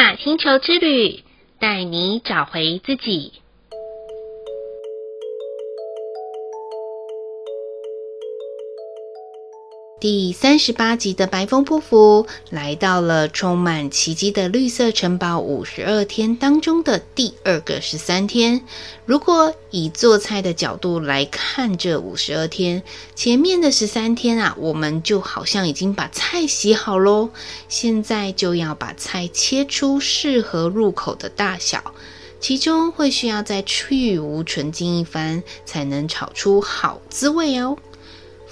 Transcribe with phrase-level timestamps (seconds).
[0.00, 1.22] 大星球之旅，
[1.58, 3.34] 带你找回自己。
[10.00, 18.62] 第三十八集的白风波符来到了充满奇迹的绿色城堡五十二天当中的第二个十三天。
[19.04, 22.82] 如果以做菜的角度来看这五十二天，
[23.14, 27.28] 前面的十三天啊，我们就好像已经把菜洗好喽，
[27.68, 31.92] 现在就要把菜切出适合入口的大小，
[32.40, 37.76] 其中会需要再去芜存菁一番，才能炒出好滋味哦。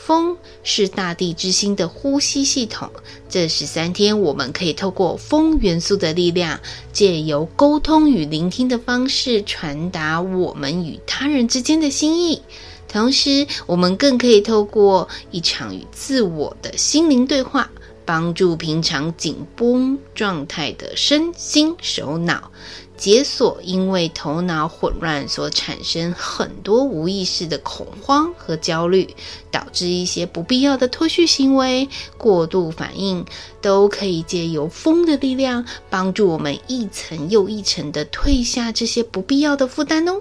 [0.08, 2.88] 风是大地之心的呼吸系统。
[3.28, 6.58] 这十三天，我们可以透过风元素的力量，
[6.94, 12.40] 借由沟通与聆听的方式，传达我们与他人之间的心意。
[12.88, 17.70] 同时，我们更可以透过一场与自我的心灵对话，
[18.06, 22.50] 帮助平常紧绷状态的身心手脑。
[22.98, 29.14] 解锁因为头脑混乱所产生很多无意识的恐慌和焦虑，
[29.52, 31.88] 导致一些不必要的脱序行为、
[32.18, 33.24] 过度反应，
[33.62, 40.20] 都可以借由风的力量，帮助我们一层又一层的退下这些不必要的负担哦。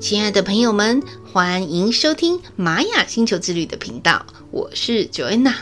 [0.00, 1.00] 亲爱的朋友们，
[1.32, 5.54] 欢迎收听玛雅星球之旅的频道，我是 Joanna。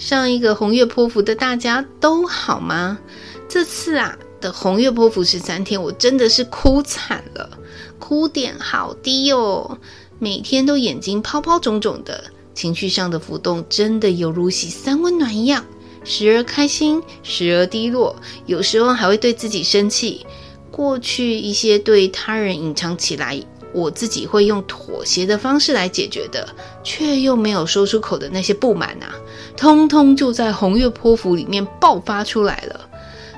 [0.00, 2.98] 上一个红月波符的大家都好吗？
[3.46, 7.50] 这次啊的红月波符十三天，我真的是哭惨了，
[7.98, 9.78] 哭点好低哦，
[10.18, 15.62] 每天都眼睛泡泡肿肿的，情绪上的浮动真的犹如洗三温暖一样，
[16.02, 20.24] 时而开心，时而低落，有时候还会对自己生气。
[20.70, 23.38] 过去一些对他人隐藏起来。
[23.72, 26.48] 我自己会用妥协的方式来解决的，
[26.82, 29.14] 却又没有说出口的那些不满啊，
[29.60, 32.88] 通通就在红月波符里面爆发出来了。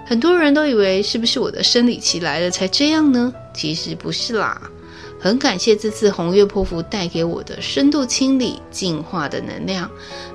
[0.07, 3.35] 很多人都以为是不是我的生理期来了才这样呢？
[3.53, 4.63] 其实不是啦。
[5.19, 9.91] 很感谢这次红月波符带给我的深度清理、净化的能量，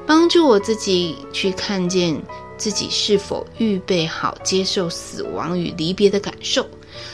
[0.06, 2.22] 帮助我自己去看见
[2.58, 6.68] 自己是否预备好接受死亡与离别的感受。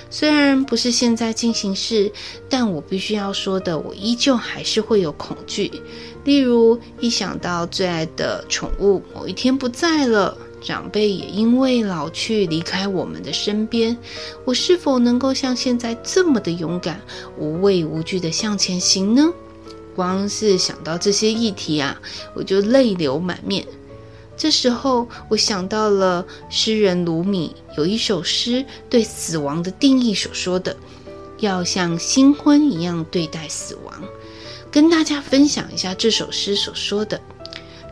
[0.09, 2.11] 虽然不是现在进行式，
[2.49, 5.71] 但我必须要说的，我依旧还是会有恐惧。
[6.23, 13.97] 例如，一想到最爱的宠物某一天不在了，长辈也因为老去离开我们的身边，
[14.45, 17.01] 我是否能够像现在这么的勇敢、
[17.37, 19.33] 无畏无惧地向前行呢？
[19.95, 22.01] 光是想到这些议题啊，
[22.33, 23.65] 我就泪流满面。
[24.43, 30.75] 这时候，我想到了诗人鲁米有一首诗对死亡的定义所说的
[31.39, 34.03] ：“要像新婚一样对待死亡。”
[34.69, 37.21] 跟大家分享一下这首诗所说的。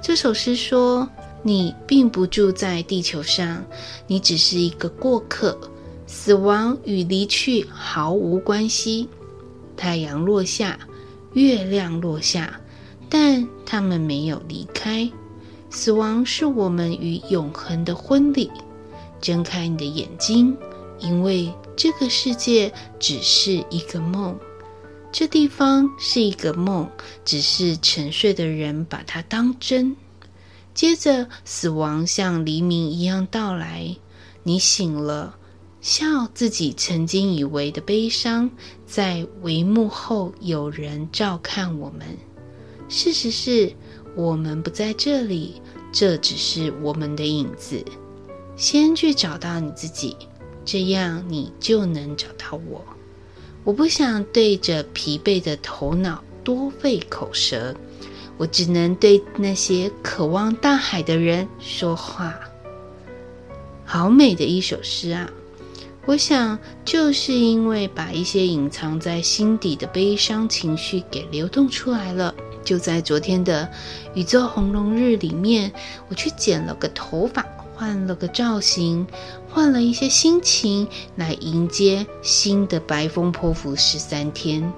[0.03, 1.07] 这首诗说
[1.41, 3.63] ：“你并不住在地球上，
[4.06, 5.57] 你只是一个过客。
[6.06, 9.07] 死亡与离去毫无关系。
[9.78, 10.78] 太阳落下，
[11.31, 12.59] 月亮落下，
[13.09, 15.09] 但他们没有离开。”
[15.71, 18.51] 死亡是我们与永恒的婚礼。
[19.21, 20.55] 睁开你的眼睛，
[20.99, 24.37] 因为这个世界只是一个梦，
[25.11, 26.89] 这地方是一个梦，
[27.23, 29.95] 只是沉睡的人把它当真。
[30.73, 33.95] 接着，死亡像黎明一样到来，
[34.43, 35.38] 你醒了，
[35.79, 38.49] 笑自己曾经以为的悲伤，
[38.85, 42.17] 在帷幕后有人照看我们。
[42.89, 43.73] 事实是。
[44.16, 45.61] 我们不在这里，
[45.91, 47.83] 这只是我们的影子。
[48.55, 50.16] 先去找到你自己，
[50.66, 52.83] 这样你就能找到我。
[53.63, 57.75] 我不想对着疲惫的头脑多费口舌，
[58.38, 62.39] 我只能对那些渴望大海的人说话。
[63.85, 65.29] 好美的一首诗啊！
[66.05, 72.33] 我想，就是因为把一些隐藏在心底的悲伤情绪给流动出来了。
[72.63, 73.69] 就在昨天的
[74.13, 75.72] 宇宙红龙日里面，
[76.08, 79.06] 我去剪了个头发，换了个造型，
[79.50, 84.72] 换了一些心情来迎接新的白风波符十三天。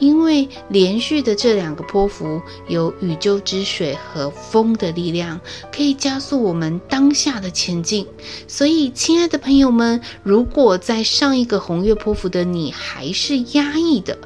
[0.00, 5.40] 因为连续的这两个波符有宇宙之水和风的力量，
[5.72, 8.06] 可以加速我们当下的前进。
[8.46, 14.16] 所以，亲爱的朋友们，如果在上一个红月波符的你还是压抑的，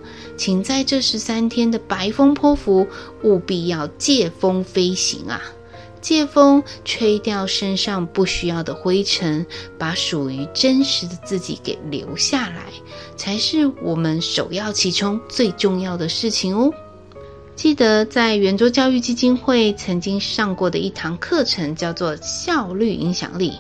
[0.43, 2.89] 请在这十三天的白风泼拂
[3.23, 5.41] 务必要借风飞行啊！
[6.01, 9.47] 借风吹掉身上不需要的灰尘，
[9.79, 12.65] 把属于真实的自己给留下来，
[13.17, 16.75] 才是我们首要其冲最重要的事情哦。
[17.55, 23.53] 记得在圆桌教育基金会曾经上过的一堂课程，叫做“效率影响力”。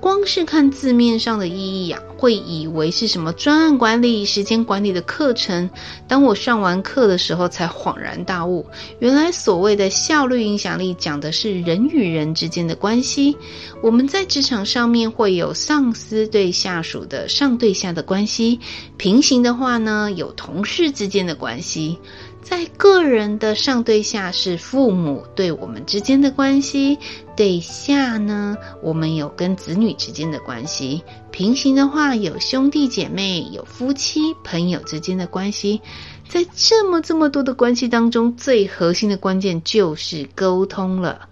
[0.00, 5.70] 光是看字面上的意义呀，会以为是什么专案管理、时间管理的课程。
[6.08, 8.66] 当我上完课的时候，才恍然大悟，
[8.98, 13.36] 原来所谓的效率影响力，讲的是人与人之间的关系。
[13.80, 18.58] 我们在职场上面会有上司对下属的上对下的关系，
[18.96, 21.96] 平行的话呢，有同事之间的关系。
[22.42, 26.98] 在个人的上对下是父母对我们之间的关系，
[27.36, 31.02] 对下呢，我们有跟子女之间的关系。
[31.30, 35.80] 平行的话有兄弟姐妹、有夫妻、朋友之间的关系。
[36.28, 41.28] 在这么这么多的关系当中，最核心的关键就是沟通了。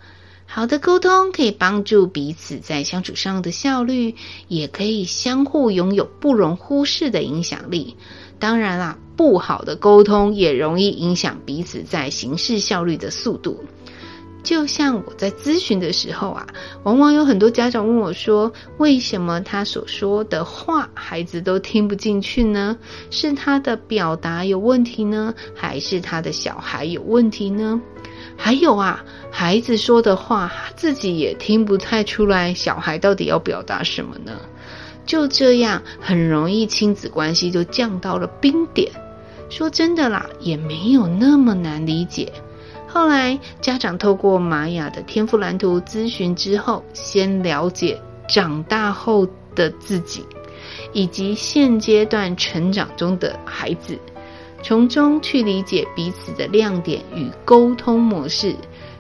[0.47, 4.15] 好的沟通可以帮助彼此在相处上的效率，
[4.49, 7.97] 也可以相互拥有不容忽视的影响力。
[8.39, 13.63] 当然啦，不好的沟通也容易影响彼此在行事效率的速度。
[14.43, 16.47] 就像我在咨询的时候啊，
[16.85, 18.51] 往往有很多家长问我说
[18.81, 22.75] ：“为什么他所说的话孩子都听不进去呢？
[23.11, 27.79] 是他的表达有问题呢，还是他的小孩有问题呢？
[28.39, 34.33] 还有啊，孩子说的话自己也听不太出来，小孩到底要表达什么呢？”
[35.05, 38.91] 就这样，很容易亲子关系就降到了冰点。
[39.51, 42.33] 说真的啦，也没有那么难理解。
[42.87, 50.25] 后来家长透过玛雅的天赋蓝图咨询之后，先了解长大后的自己，
[50.93, 53.99] 以及现阶段成长中的孩子，
[54.63, 58.55] 从中去理解彼此的亮点与沟通模式。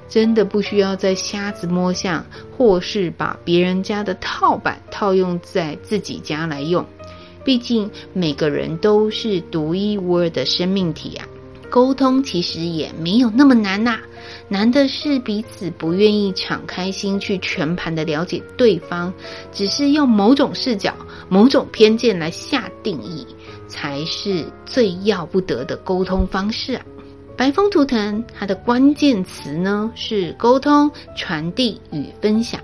[0.08, 2.26] 真的不需要再瞎子摸象，
[2.58, 6.85] 或是把别人家的套板套用在自己家来用。
[7.44, 11.26] 毕竟每个人都是独一无二的生命体啊，
[11.70, 13.98] 沟通其实也没有那么难呐。
[14.48, 19.12] 难的是彼此不愿意敞开心去全盘的了解对方，
[19.52, 20.94] 只是用某种视角、
[21.28, 23.26] 某种偏见来下定义，
[23.69, 26.82] 才是最要不得的沟通方式啊。
[27.37, 32.60] 白风图腾，它的关键词呢是沟通、传递与分享。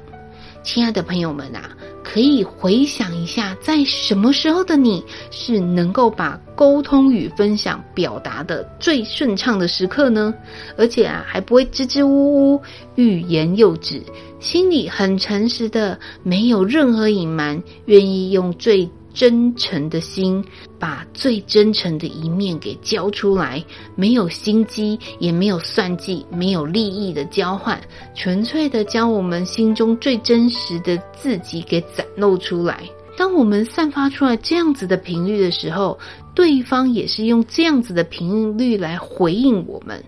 [0.66, 1.70] 亲爱的朋友们啊，
[2.02, 10.34] 可以回想一下，在什么时候的你是能够把沟通与分享表达的最顺畅的时刻呢？
[10.76, 12.60] 而且啊，还不会支支吾吾、
[12.96, 14.02] 欲言又止，
[14.40, 20.44] 心里很诚实的，没有任何隐瞒，愿意用最真诚的心，
[20.78, 23.64] 把最真诚的一面给交出来，
[23.94, 27.80] 没有心机，也没有算计，没有利益的交换，
[28.14, 32.82] 纯粹的将我们心中最真实的自己给展露出来。
[33.16, 35.98] 当我们散发出来这样子的频率的时候，
[36.34, 40.04] 对方也是用这样子的频率来回应我们，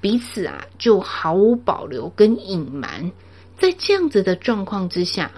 [0.00, 3.12] 彼此啊就毫无保留跟隐瞒，
[3.58, 5.30] 在这样子的状况之下。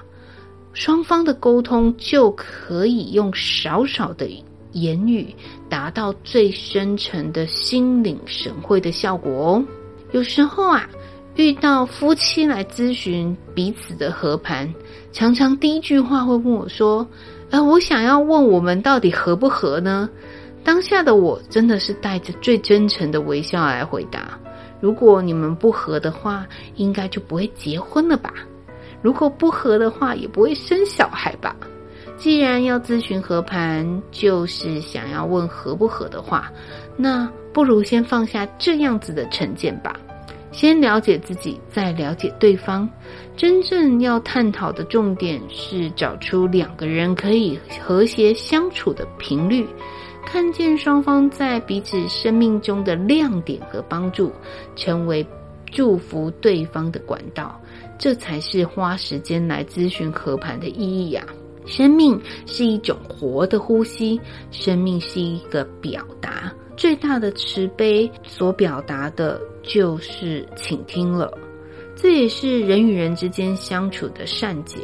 [0.79, 4.29] 双方的沟通就可以用少少的
[4.75, 5.35] 言语
[5.69, 9.65] 达到最深沉的心领神会的效果哦。
[10.13, 10.89] 有时候啊，
[11.35, 14.73] 遇到夫妻来咨询彼此的和盘，
[15.13, 17.05] 常常第一句话会问我说
[17.51, 20.09] ：“呃，我想要问我们到底合不合呢？”
[20.63, 24.39] 当下的我真的是带着最真诚的微笑来回答
[24.81, 28.33] ：“如果你们不合的话，应该就不会结婚了吧？”
[29.03, 31.55] 如果不合的话，也不会生小孩吧？
[32.17, 36.51] 既然要咨询合盘，就是想要问合不合的话，
[36.97, 39.95] 那不如先放下这样子的成见吧，
[40.51, 42.89] 先了解自己，再了解对方。
[43.37, 49.65] 真正要探讨的重点是找出两个人可以和谐相处的频率，
[50.27, 54.33] 看见双方在彼此生命中的亮点和帮助，
[54.75, 55.25] 成为
[55.71, 57.61] 祝福对方的管道。
[57.99, 61.27] 这才是花时间来咨询和盘的意义呀！
[61.67, 64.19] 生命是一种活的呼吸，
[64.51, 71.31] 生命是一个表达，最大的慈悲所表达的就是倾听了，
[71.95, 74.79] 这也是人与人之间相处的善解。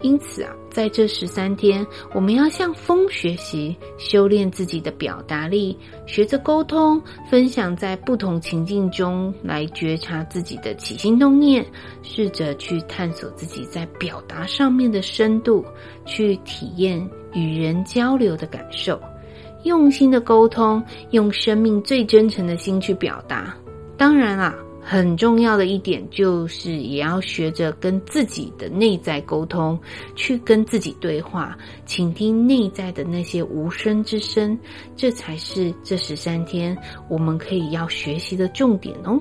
[0.00, 11.66] 因此啊，在这十三天，我们要向风学习，修炼自己的表达力，学着沟通，分享在不同情境中来觉察自己的起心动念，
[12.02, 15.64] 试着去探索自己在表达上面的深度，
[16.06, 19.00] 去体验与人交流的感受，
[19.64, 23.54] 用心的沟通，用生命最真诚的心去表达。
[23.96, 24.54] 当然啦。
[24.90, 29.78] 很重要的一点就是，也要学着跟自己的内在沟通，
[30.16, 31.56] 去跟自己对话，
[31.86, 34.58] 倾听内在的那些无声之声，
[34.96, 36.76] 这才是这十三天
[37.08, 39.16] 我们可以要学习的重点哦。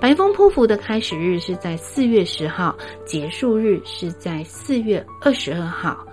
[0.00, 2.72] 白风波符的开始日是在四月十号，
[3.04, 6.06] 结束日是在四月二十二号，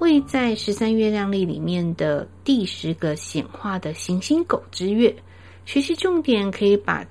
[0.00, 5.16] 位在十三月亮历里面的第十个显化的行星狗之月。
[5.64, 7.02] 学习重点可以把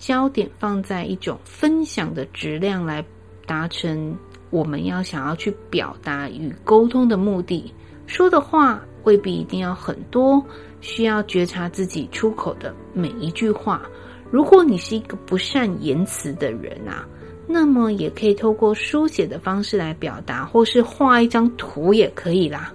[0.00, 3.04] 焦点放在一种分享的质量，来
[3.46, 4.16] 达成
[4.48, 7.72] 我们要想要去表达与沟通的目的。
[8.06, 10.42] 说的话未必一定要很多，
[10.80, 13.82] 需要觉察自己出口的每一句话。
[14.30, 17.06] 如果你是一个不善言辞的人啊，
[17.46, 22.72] 那么也可以透过书写的方式来表达，或是画一张图也可以啦。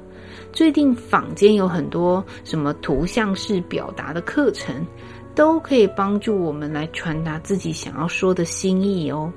[0.54, 4.86] 最近坊间有很多什么图像式表达的课程，
[5.36, 9.32] 都可以帮助我们来传达自己想要说的心意哦。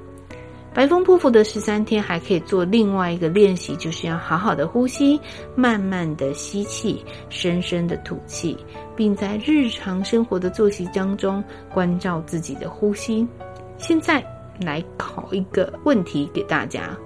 [0.72, 5.20] 白风波符的十三天还可以做另外一个练习，就是要好好的呼吸，
[5.56, 8.56] 慢慢的吸气，深深的吐气，
[8.94, 11.42] 并在日常生活的作息当中
[11.74, 13.26] 关照自己的呼吸。
[13.76, 14.24] 现在
[14.60, 16.96] 来考一个问题给大家：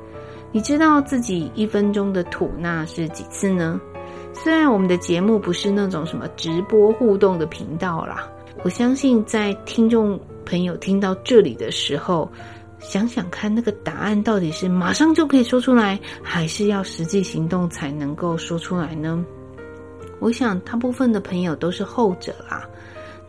[0.51, 3.81] 你知道自己一分钟的吐纳是几次呢？
[4.35, 8.29] 虽然我们的节目不是那种什么直播互动的频道啦，
[8.65, 12.31] 我相信在听众朋友听到这里的时候。
[12.79, 19.25] 想想看，那个答案到底是马上就可以说出来，还是要实际行动才能够说出来呢？
[20.19, 22.69] 我想大部分的朋友都是后者啦。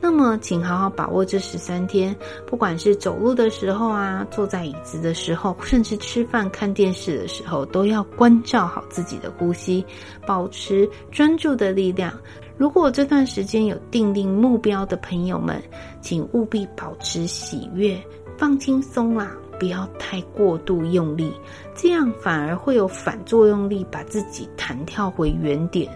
[0.02, 2.16] 那么，请好好把握这十三天，
[2.48, 9.86] 不管是走路的时候啊，坐在椅子的时候，甚至吃饭看电视的时候，都要关照好自己的呼吸，
[10.26, 12.12] 保持专注的力量。
[12.58, 15.62] 如果这段时间有订定目标的朋友们，
[16.02, 18.00] 请务必保持喜悦，
[18.38, 19.32] 放轻松啦。
[19.60, 21.32] 不要太过度用力，
[21.74, 25.90] 这样反而会有反作用力，把自己弹跳回原点。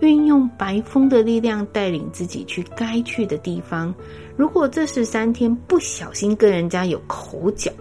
[0.00, 3.92] 运用白风的力量带领自己去该去的地方。
[4.36, 7.72] 如果这十三天不小心跟人家有口角，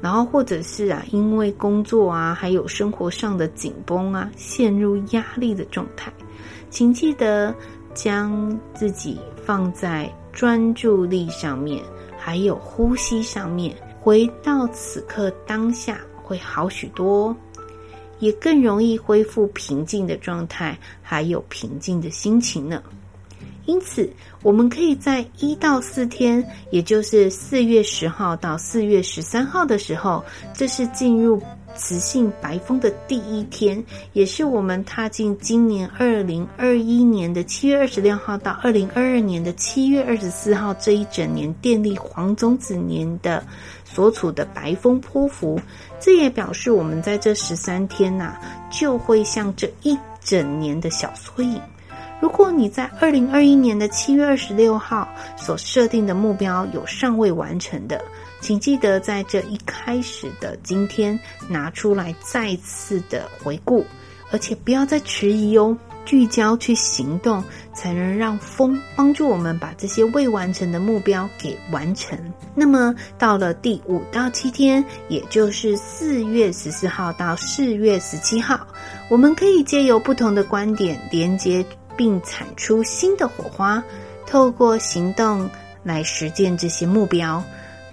[0.00, 6.12] 然后或者是啊，因为工作啊，还有生活上的紧绷啊，陷入压力的状态，
[6.70, 7.54] 请记得
[7.94, 11.82] 将自己放在专注力上面，
[12.18, 13.74] 还有呼吸上面。
[13.98, 17.34] 回到此刻当下会好许多，
[18.20, 22.80] 也更容易恢复平静的状态，还有平静的心情呢。
[23.64, 24.08] 因此，
[24.42, 31.42] 我们可以在一到四天，也就是四月十号到四月十三号的时候，这是进入
[31.76, 43.44] 雌性白风的第一天，也是我们踏进今年二零二一年的七月二十六号到二零二二年的七月二十四号这一整年电力黄种子年的
[43.84, 45.60] 所处的白风波符。
[46.00, 48.36] 这也表示我们在这十三天呐、
[48.70, 51.60] 就会像这一整年的小缩影。
[52.20, 55.06] 如果你在二零二一年的七月二十六号
[55.36, 58.02] 所设定的目标有尚未完成的，
[58.40, 63.84] 请记得在这一开始的今天拿出来再次的回顾，
[64.30, 67.42] 而且不要再迟疑哦，聚焦去行动，
[67.74, 72.18] 才能让风帮助我们把这些未完成的目标给完成。
[72.54, 78.66] 那么到了第五到七天，也就是四月十四号到四月十七号，
[79.08, 81.64] 我们可以借由不同的观点连接。
[81.98, 83.82] 并产出新的火花，
[84.26, 85.48] 透过行动
[85.82, 87.42] 来实践这些目标，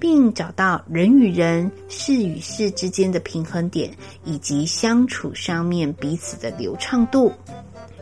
[0.03, 3.89] 并找到人与人、事与事之间的平衡点，
[4.25, 7.31] 以及相处上面彼此的流畅度。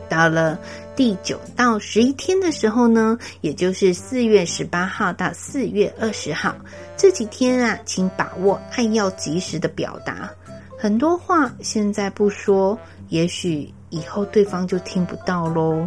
[0.08, 0.58] 到了
[0.96, 6.52] 第九到十一天的时候呢，也就是四月十八号到四月二十号
[6.96, 10.28] 这几天啊，请把握爱要及时的表达，
[10.76, 12.76] 很多话现在不说，
[13.10, 13.72] 也许。
[13.90, 15.86] 以后对方就听不到喽，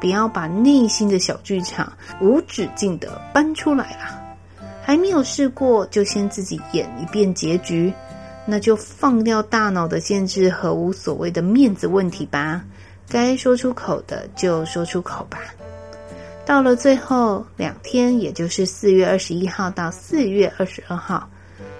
[0.00, 4.20] 不要把内心的小剧场无止境的搬出来啦。
[4.84, 7.92] 还没有试过，就先自己演一遍结局，
[8.46, 12.62] 那就放掉大脑的限制和无所谓的面子问题吧。
[13.08, 15.38] 该说出口的就说出口吧。
[16.44, 21.26] 到了最后两天，也就是四月二十一号到四月二十二号，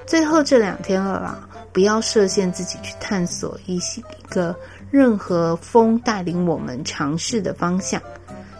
[0.07, 4.57] 最后这两天了啦，不要设限自己去探索一些一个。
[4.91, 8.01] 任何风带领我们尝试的方向，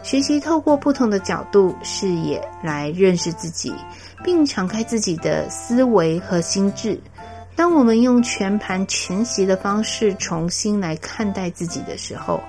[0.03, 3.73] 学习透过不同的角度、视野来认识自己，
[4.25, 6.99] 并敞开自己的思维和心智。
[7.55, 12.41] 当我们用全盘全息的方式重新来看待自己的时候，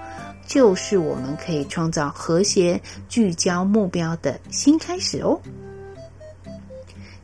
[0.47, 5.39] 就是我们可以创造和谐、聚焦目标的新开始哦。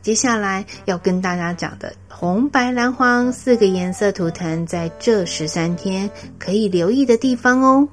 [0.00, 7.88] 接下来要跟大家讲的红、白、蓝、黄四个颜色图腾，在这十三天可以留意的地方哦。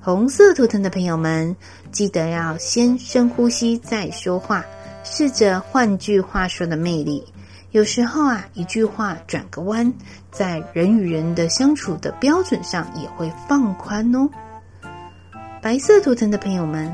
[0.00, 1.56] 红色图腾的朋友们，
[1.90, 4.64] 记得要先深呼吸再说话，
[5.04, 7.24] 试着换句话说的魅力。
[7.70, 9.92] 有时候啊，一句话转个弯，
[10.30, 14.28] 在人与人的相处的标准上也会放宽哦。
[15.60, 16.92] 白色图腾的朋友们，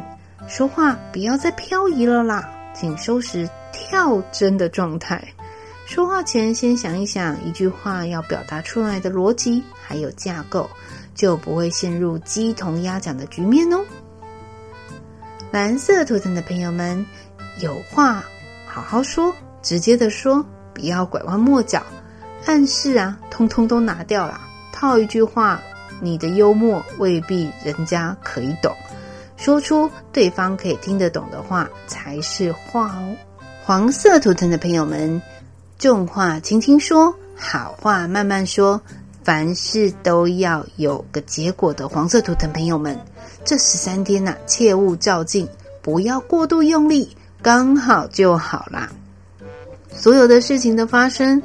[0.48, 5.22] 说话不要再漂移了啦，请收拾跳针的状态。
[5.86, 10.70] 说话前先想一想一句话要表达出来的逻辑还有架构，
[11.14, 13.84] 就不会陷入鸡同鸭讲的局面哦。
[15.50, 17.04] 蓝色图腾的朋友们，
[17.60, 18.24] 有话
[18.66, 20.44] 好好说，直接的说。
[20.72, 21.82] 不要拐弯抹角，
[22.46, 24.40] 暗示啊，通通都拿掉了。
[24.72, 25.60] 套一句话，
[26.00, 28.74] 你的幽默未必人家可以懂，
[29.36, 33.14] 说出对方可以听得懂的话才是话哦。
[33.62, 35.20] 黄色图腾的朋友们，
[35.76, 38.80] 重话轻轻说，好话慢慢说，
[39.22, 41.88] 凡事都要有个结果的。
[41.88, 42.98] 黄色图腾朋友们，
[43.44, 45.46] 这十三天呐、切勿较劲，
[45.82, 48.90] 不要过度用力，刚好就好啦。
[49.92, 51.42] 所有的事情的发生，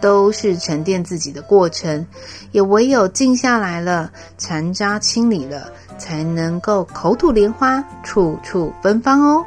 [0.00, 2.06] 都是沉淀自己的过程，
[2.52, 9.44] 也唯有静下来了，残渣清理了，才能够口吐莲花，处处芬芳哦。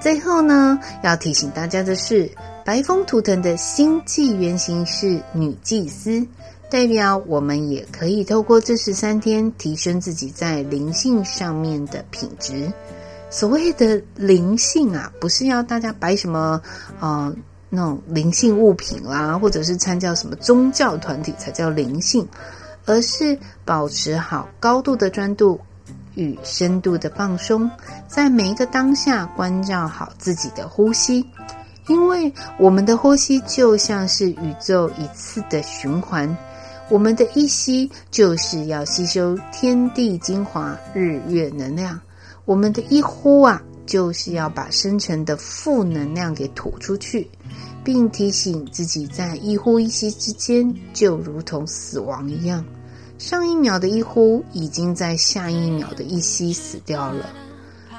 [0.00, 2.30] 最后呢，要提醒大家的是，
[2.64, 6.24] 白风图腾的星际原型是女祭司，
[6.70, 12.72] 代表我们也可以透过这十三天，提升自己在灵性上面的品质。
[13.30, 16.60] 所谓的灵性啊，不是要大家摆什么
[16.98, 17.34] 呃
[17.68, 22.26] 那种灵性物品啦，或者是参加什么宗教团体才叫灵性，
[22.86, 25.60] 而是保持好高度的专注
[26.14, 27.70] 与深度的放松，
[28.08, 31.24] 在每一个当下关照好自己的呼吸，
[31.86, 36.34] 因为我们的呼吸就像是宇宙一次的循环，
[36.88, 42.00] 我们的一吸就是要吸收天地精华、日月能量。
[42.48, 47.28] 我们的一呼啊，就是要把生成的负能量给吐出去，
[47.84, 52.64] 并提醒自己，在一呼一吸之间，就如同死亡一样，
[53.18, 57.26] 上一秒的一呼，已经在下一秒的一吸死掉了。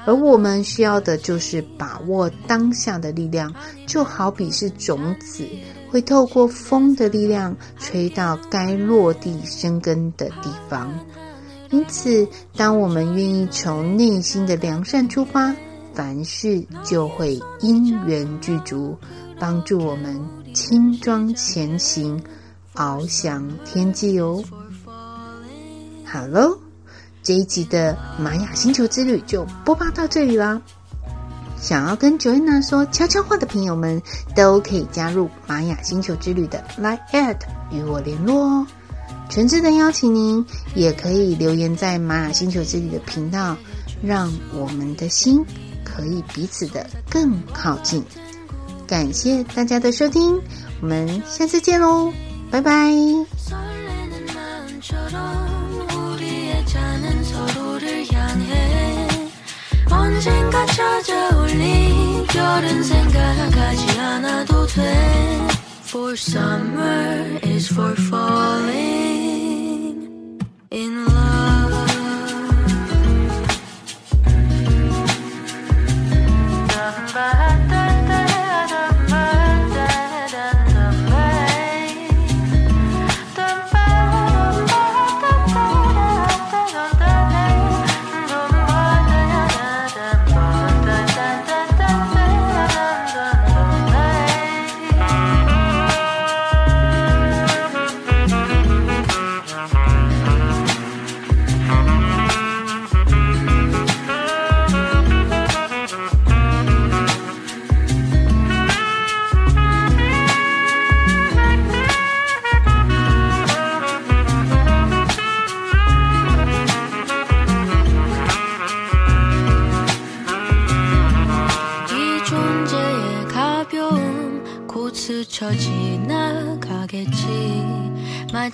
[0.04, 3.54] 而我们需要的就是把握当下的力量，
[3.86, 5.46] 就好比是种子，
[5.88, 10.92] 会透过风的力量吹到该落地生根的地方。
[11.70, 15.54] 因此，当我们愿意从内心的良善出发，
[15.94, 18.96] 凡事就会因缘具足，
[19.38, 20.20] 帮助我们
[20.52, 22.20] 轻装前行，
[22.74, 24.42] 翱翔天际哦。
[26.04, 26.58] 好喽，
[27.22, 30.60] 这一集的玛雅星球之旅就播报到这里啦。
[31.56, 34.02] 想要跟 Joanna 说悄悄话的朋友们，
[34.34, 37.36] 都可以加入玛雅星球之旅的 Line@
[37.70, 38.66] 与我联络哦。
[39.30, 43.56] 全智能邀请您，也可以留言在《玛雅星球之旅》的频道，
[44.02, 45.42] 让我们的心
[45.84, 48.04] 可以彼此的更靠近。
[48.88, 50.40] 感谢大家的收听，
[50.82, 52.12] 我们下次见喽，
[52.50, 52.92] 拜拜。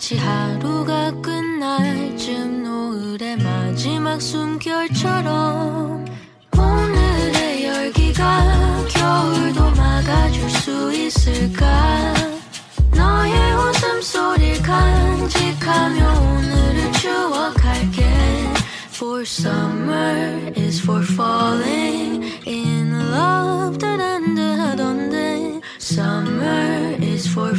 [0.07, 6.05] 마치 하루가 끝날 쯤 노을의 마지막 숨결처럼
[6.57, 12.14] 오늘의 열기가 겨울도 막아줄 수 있을까?
[12.95, 18.05] 너의 웃음소리를 간직하며 오늘을 추억할게.
[18.92, 23.47] For summer is for falling in love.
[24.77, 27.55] 하던데 Summer is for